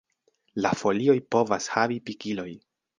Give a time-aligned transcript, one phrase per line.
[0.65, 2.51] La folioj povas havi pikiloj.